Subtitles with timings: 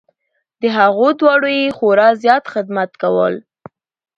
[0.61, 3.33] د هغو دواړو یې خورا زیات خدمت کول.